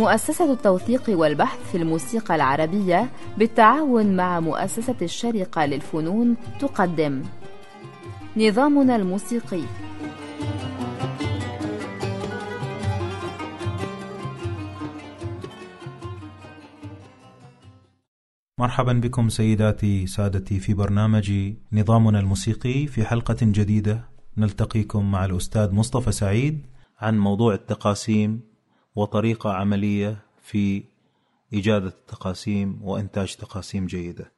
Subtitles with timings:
[0.00, 7.22] مؤسسة التوثيق والبحث في الموسيقى العربية بالتعاون مع مؤسسة الشرقة للفنون تقدم.
[8.36, 9.62] نظامنا الموسيقي.
[18.58, 21.32] مرحبا بكم سيداتي سادتي في برنامج
[21.72, 24.08] نظامنا الموسيقي في حلقة جديدة.
[24.36, 26.66] نلتقيكم مع الأستاذ مصطفى سعيد
[26.98, 28.49] عن موضوع التقاسيم
[29.00, 30.84] وطريقة عملية في
[31.52, 34.32] إيجاد التقاسيم وإنتاج تقاسيم جيدة.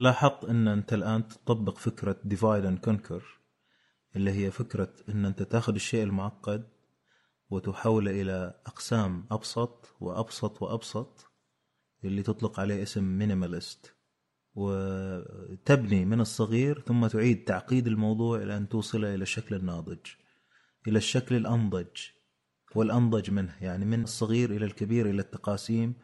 [0.00, 3.22] لاحظت أن أنت الآن تطبق فكرة divide and conquer
[4.16, 6.68] اللي هي فكرة أن أنت تأخذ الشيء المعقد
[7.50, 11.30] وتحوله إلى أقسام أبسط وأبسط وأبسط
[12.04, 13.94] اللي تطلق عليه اسم مينيماليست
[14.54, 20.06] وتبني من الصغير ثم تعيد تعقيد الموضوع إلى أن توصله إلى الشكل الناضج
[20.88, 22.19] إلى الشكل الأنضج.
[22.74, 25.94] والأنضج منه يعني من الصغير إلى الكبير إلى التقاسيم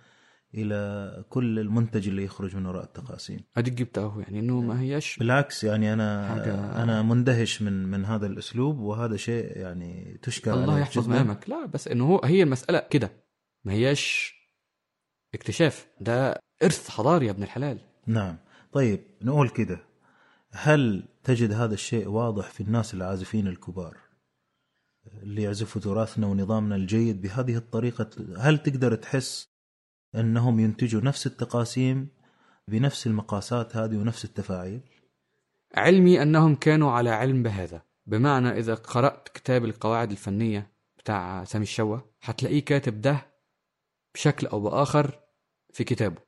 [0.55, 3.41] إلى كل المنتج اللي يخرج من وراء التقاسيم.
[3.57, 8.27] اديك جبته يعني إنه ما هيش بالعكس يعني أنا حاجة- أنا مندهش من من هذا
[8.27, 11.09] الأسلوب وهذا شيء يعني تشكر الله يحفظ.
[11.09, 13.11] مقامك لا بس إنه هو هي المسألة كده
[13.65, 14.35] ما هيش
[15.35, 15.87] اكتشاف.
[16.01, 17.79] ده إرث حضاري يا ابن الحلال.
[18.07, 18.37] نعم.
[18.73, 19.79] طيب نقول كده
[20.53, 23.97] هل تجد هذا الشيء واضح في الناس العازفين الكبار؟
[25.23, 29.49] اللي يعزفوا تراثنا ونظامنا الجيد بهذه الطريقة هل تقدر تحس
[30.15, 32.09] أنهم ينتجوا نفس التقاسيم
[32.69, 34.81] بنفس المقاسات هذه ونفس التفاعيل؟
[35.75, 41.99] علمي أنهم كانوا على علم بهذا بمعنى إذا قرأت كتاب القواعد الفنية بتاع سامي الشوا
[42.23, 43.27] هتلاقيه كاتب ده
[44.15, 45.21] بشكل أو بآخر
[45.73, 46.23] في كتابه.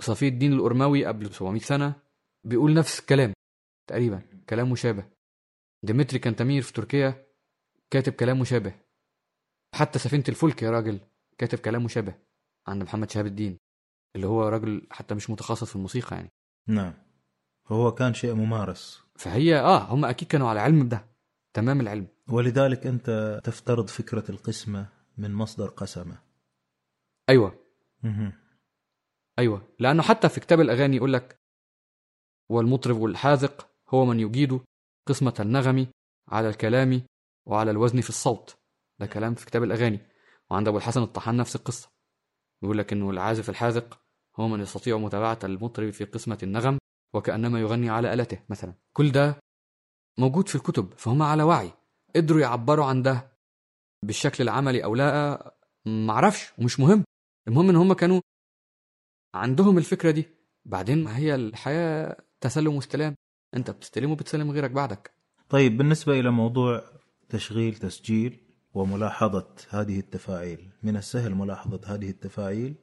[0.00, 1.94] صفي الدين الأرموي قبل 700 سنة
[2.44, 3.32] بيقول نفس الكلام
[3.88, 5.04] تقريبا كلام مشابه.
[5.82, 7.29] ديمتري كانتامير في تركيا
[7.90, 8.74] كاتب كلام مشابه.
[9.74, 11.00] حتى سفينة الفلك يا راجل
[11.38, 12.14] كاتب كلام مشابه
[12.66, 13.58] عند محمد شهاب الدين
[14.16, 16.30] اللي هو راجل حتى مش متخصص في الموسيقى يعني.
[16.66, 16.94] نعم.
[17.68, 19.02] فهو كان شيء ممارس.
[19.16, 21.06] فهي آه هم أكيد كانوا على علم بده
[21.54, 22.06] تمام العلم.
[22.28, 24.86] ولذلك أنت تفترض فكرة القسمة
[25.18, 26.18] من مصدر قسمة.
[27.28, 27.58] أيوه.
[28.02, 28.32] مهم.
[29.38, 29.68] أيوه.
[29.78, 31.40] لأنه حتى في كتاب الأغاني يقول لك
[32.50, 34.60] والمطرب والحاذق هو من يجيد
[35.08, 35.86] قسمة النغم
[36.28, 37.02] على الكلام
[37.46, 38.56] وعلى الوزن في الصوت.
[38.98, 40.00] ده كلام في كتاب الأغاني.
[40.50, 41.90] وعند أبو الحسن الطحان نفس القصة.
[42.62, 44.00] يقول لك إنه العازف الحاذق
[44.36, 46.78] هو من يستطيع متابعة المطرب في قسمة النغم
[47.14, 48.74] وكأنما يغني على آلته مثلا.
[48.92, 49.36] كل ده
[50.18, 51.72] موجود في الكتب فهم على وعي.
[52.16, 53.32] قدروا يعبروا عن ده
[54.04, 55.54] بالشكل العملي أو لا
[55.86, 57.04] معرفش ومش مهم.
[57.48, 58.20] المهم إن هم كانوا
[59.34, 60.28] عندهم الفكرة دي.
[60.64, 63.14] بعدين ما هي الحياة تسلم واستلام.
[63.54, 65.14] أنت بتستلم وبتسلم غيرك بعدك.
[65.48, 66.99] طيب بالنسبة إلى موضوع
[67.30, 68.32] تشغيل تسجيل
[68.74, 70.70] وملاحظة هذه التفاعيل.
[70.82, 72.74] من السهل ملاحظة هذه التفاعيل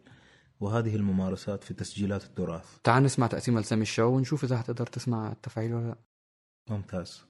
[0.60, 2.78] وهذه الممارسات في تسجيلات التراث.
[2.84, 5.96] تعال نسمع تقسيمه لسامي الشو ونشوف إذا هتقدر تسمع التفاعيل ولا لا.
[6.70, 7.26] ممتاز.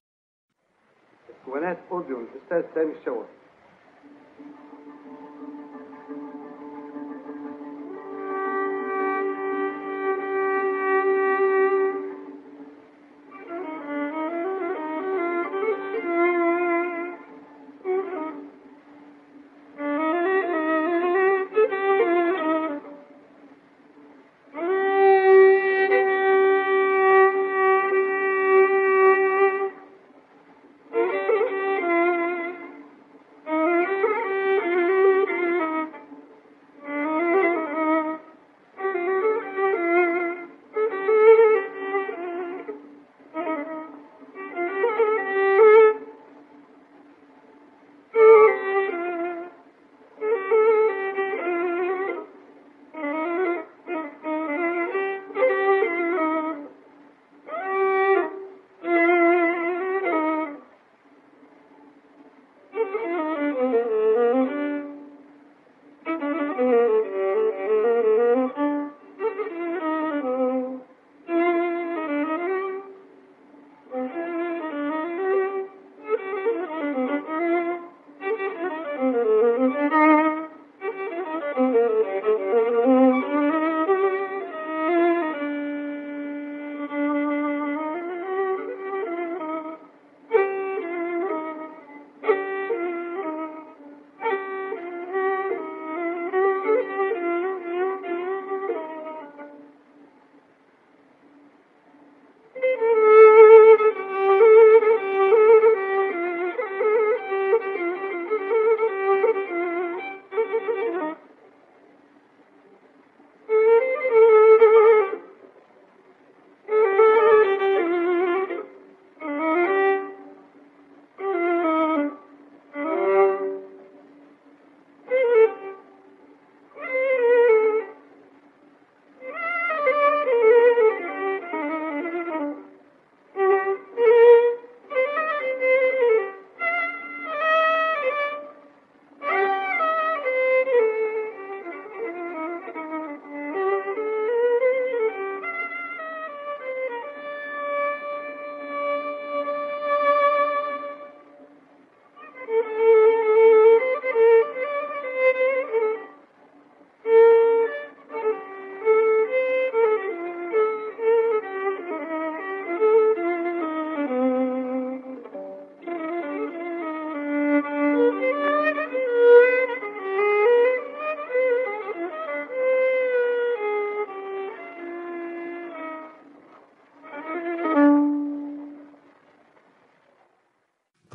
[1.30, 3.24] اسطوانات أوديو الأستاذ سامي الشوا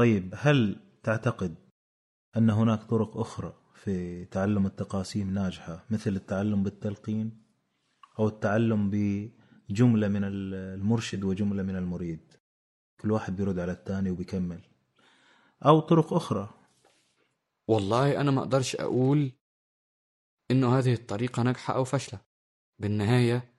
[0.03, 1.55] طيب هل تعتقد
[2.37, 7.43] أن هناك طرق أخرى في تعلم التقاسيم ناجحة مثل التعلم بالتلقين
[8.19, 12.33] أو التعلم بجملة من المرشد وجملة من المريد؟
[13.01, 14.61] كل واحد بيرد على الثاني وبيكمل.
[15.67, 16.51] أو طرق أخرى.
[17.69, 19.33] والله أنا ما أقدرش أقول
[20.51, 22.21] إنه هذه الطريقة ناجحة أو فاشلة.
[22.79, 23.55] بالنهاية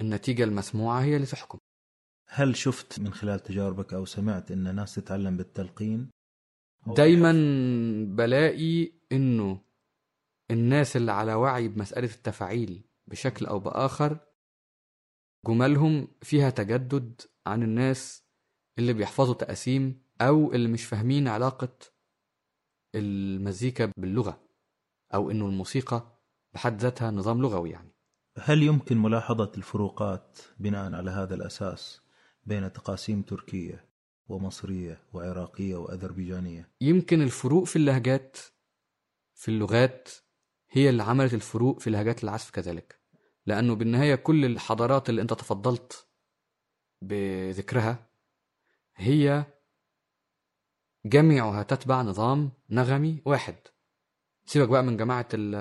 [0.00, 1.58] النتيجة المسموعة هي اللي تحكم.
[2.34, 6.10] هل شفت من خلال تجاربك أو سمعت أن ناس تتعلم بالتلقين؟
[6.86, 7.32] دايما
[8.08, 9.60] بلاقي إنه
[10.50, 14.18] الناس اللي على وعي بمسألة التفاعيل بشكل أو بآخر
[15.46, 18.24] جملهم فيها تجدد عن الناس
[18.78, 21.78] اللي بيحفظوا تقاسيم أو اللي مش فاهمين علاقة
[22.94, 24.40] المزيكا باللغة
[25.14, 26.20] أو إنه الموسيقى
[26.54, 27.92] بحد ذاتها نظام لغوي يعني.
[28.38, 32.01] هل يمكن ملاحظة الفروقات بناء على هذا الأساس؟
[32.44, 33.84] بين تقاسيم تركية
[34.28, 36.70] ومصرية وعراقية وأذربيجانية.
[36.80, 38.36] يمكن الفروق في اللهجات
[39.34, 40.08] في اللغات
[40.70, 43.00] هي اللي عملت الفروق في لهجات العزف كذلك.
[43.46, 46.06] لأنه بالنهاية كل الحضارات اللي أنت تفضلت
[47.02, 48.06] بذكرها
[48.96, 49.44] هي
[51.06, 53.54] جميعها تتبع نظام نغمي واحد.
[54.46, 55.54] سيبك بقى من جماعة ال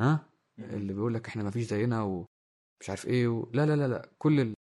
[0.00, 3.50] ها؟ اللي بيقول لك إحنا ما فيش زينا ومش عارف إيه و...
[3.52, 4.10] لا لا لا لا.
[4.18, 4.54] كل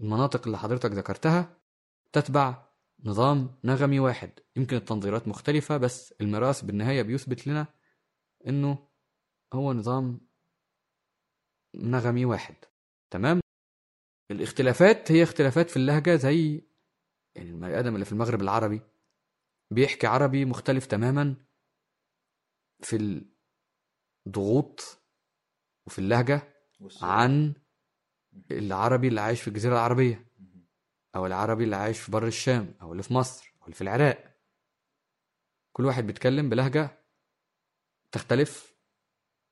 [0.00, 1.56] المناطق اللي حضرتك ذكرتها
[2.12, 2.66] تتبع
[3.04, 4.30] نظام نغمي واحد.
[4.56, 7.66] يمكن التنظيرات مختلفة بس الميراث بالنهاية بيثبت لنا
[8.46, 8.88] إنه
[9.52, 10.20] هو نظام
[11.74, 12.56] نغمي واحد.
[13.10, 13.40] تمام؟
[14.30, 16.66] الاختلافات هي اختلافات في اللهجة زي
[17.34, 18.80] يعني البني آدم اللي في المغرب العربي
[19.70, 21.36] بيحكي عربي مختلف تماما
[22.82, 23.24] في
[24.26, 24.98] الضغوط
[25.86, 26.54] وفي اللهجة
[27.02, 27.54] عن
[28.50, 30.26] العربي اللي عايش في الجزيرة العربية
[31.16, 34.36] أو العربي اللي عايش في بر الشام أو اللي في مصر أو اللي في العراق.
[35.72, 37.02] كل واحد بيتكلم بلهجة
[38.12, 38.74] تختلف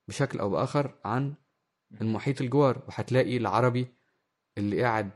[0.08, 1.34] بشكل أو بآخر عن
[2.00, 2.82] المحيط الجوار.
[2.88, 3.88] وهتلاقي العربي
[4.58, 5.10] اللي قاعد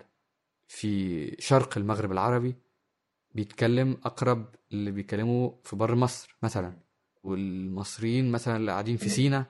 [0.68, 2.54] في شرق المغرب العربي
[3.34, 6.78] بيتكلم أقرب اللي بيتكلموا في بر مصر مثلا.
[7.22, 9.46] والمصريين مثلا اللي قاعدين في سينا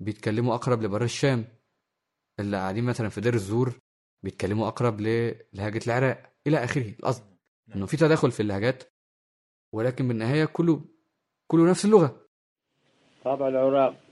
[0.00, 1.44] بيتكلموا أقرب لبر الشام.
[2.40, 3.80] اللي قاعدين مثلا في دير الزور
[4.22, 7.24] بيتكلموا أقرب للهجة العراق إلى آخره القصد
[7.74, 8.92] إنه في تداخل في اللهجات
[9.74, 10.84] ولكن بالنهاية كله
[11.46, 12.26] كله نفس اللغة.
[13.24, 14.09] طابع العراق.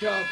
[0.00, 0.26] job.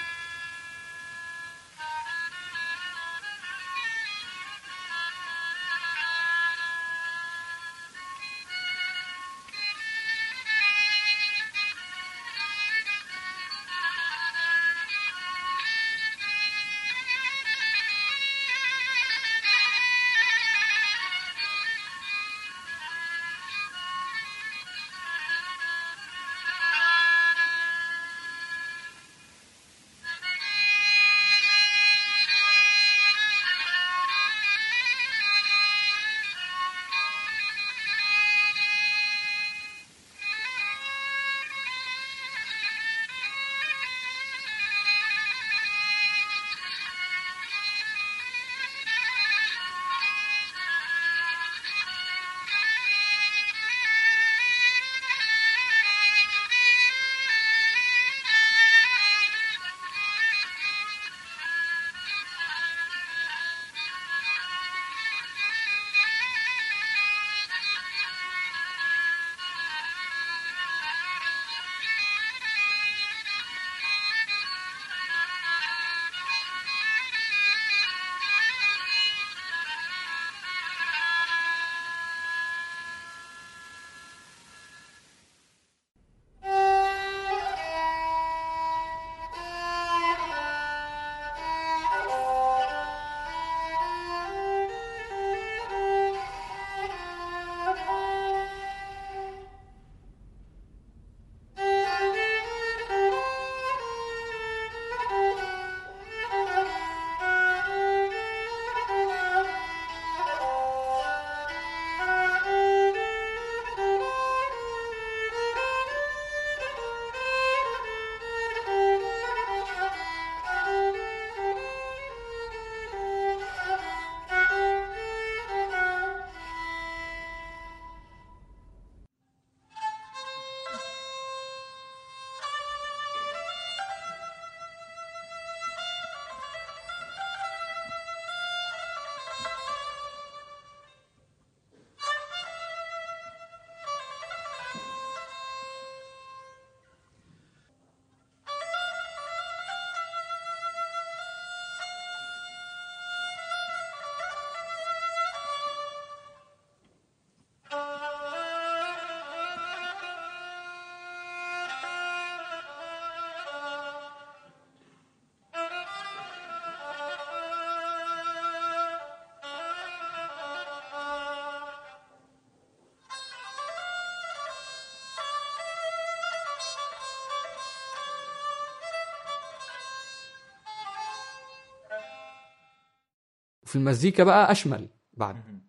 [183.69, 185.61] في المزيكا بقى أشمل بعد.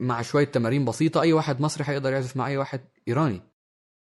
[0.00, 3.40] مع شوية تمارين بسيطة أي واحد مصري هيقدر يعزف مع أي واحد إيراني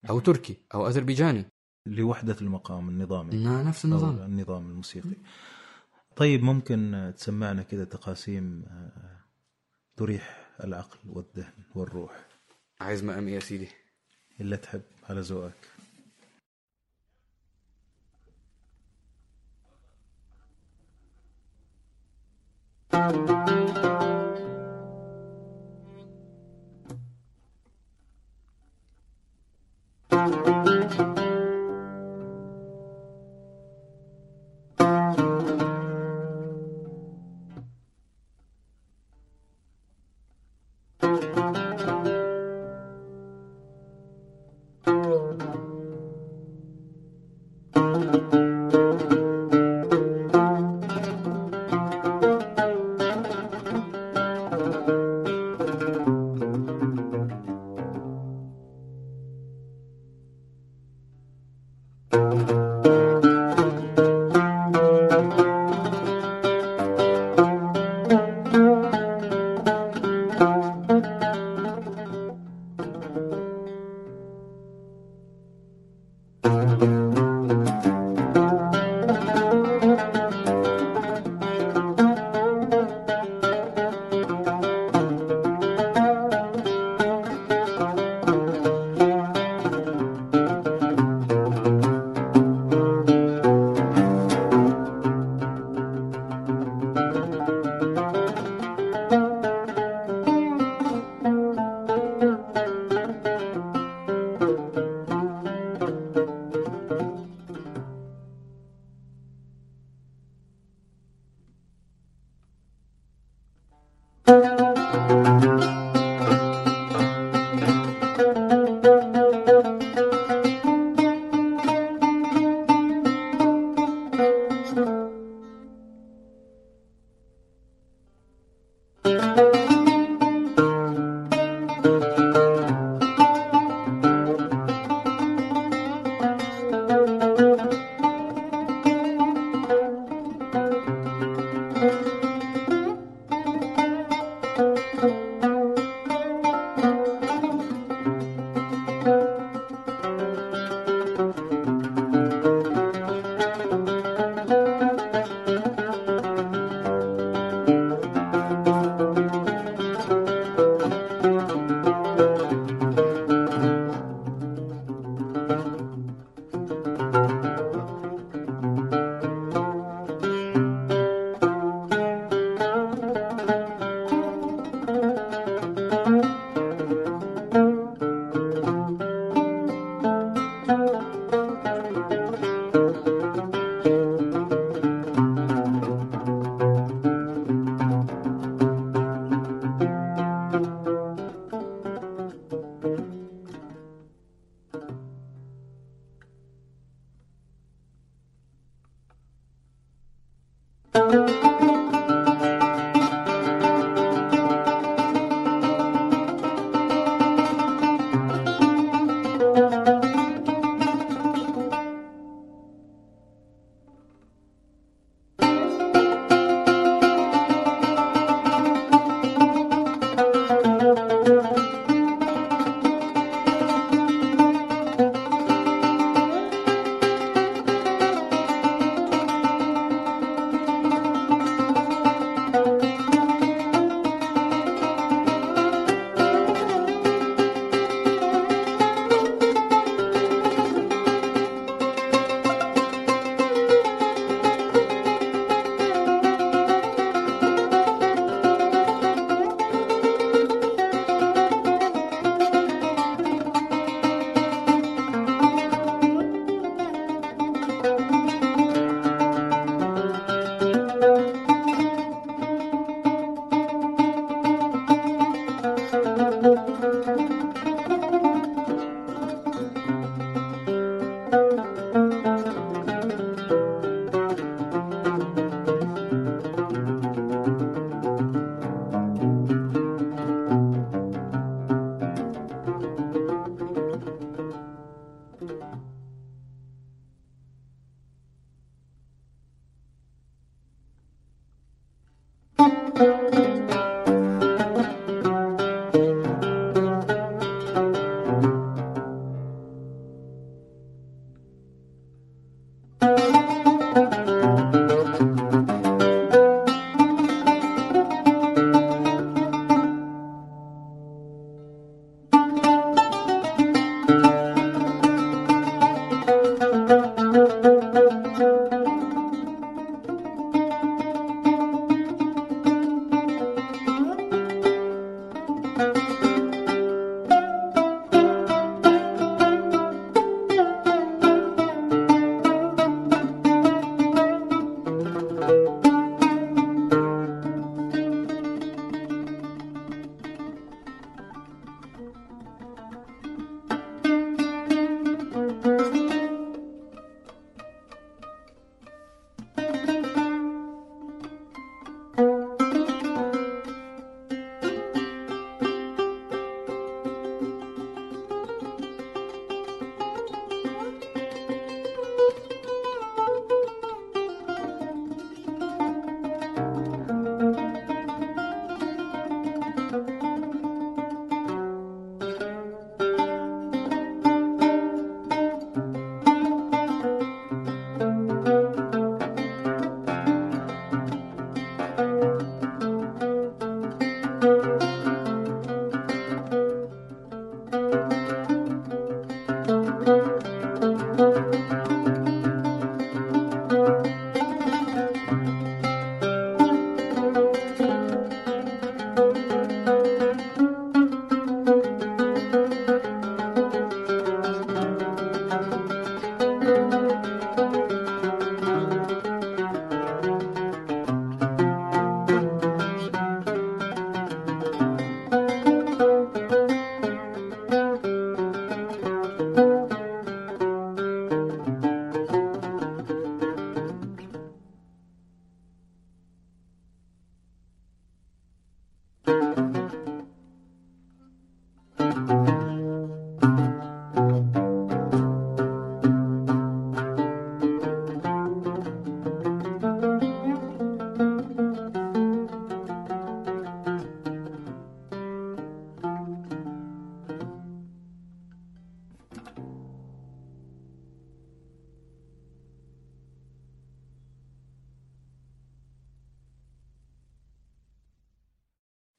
[0.09, 1.45] أو تركي أو أذربيجاني.
[1.85, 4.17] لوحدة المقام النظامي نفس النظام.
[4.17, 5.15] النظام الموسيقي.
[6.15, 9.19] طيب ممكن تسمعنا كده تقاسيم آه،
[9.95, 12.27] تريح العقل والذهن والروح.
[12.79, 13.67] عايز مقام إيه يا سيدي؟
[14.41, 15.67] اللي تحب على ذوقك.
[23.11, 23.27] Thank
[30.67, 30.72] you.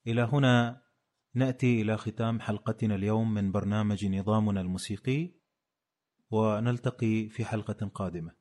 [0.06, 0.82] إلى هنا
[1.34, 5.34] نأتي إلى ختام حلقتنا اليوم من برنامج نظامنا الموسيقي
[6.30, 8.32] ونلتقي في حلقة قادمة.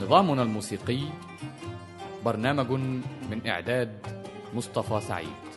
[0.00, 1.00] نظامنا الموسيقي
[2.24, 2.70] برنامج
[3.30, 4.06] من إعداد
[4.54, 5.53] مصطفى سعيد.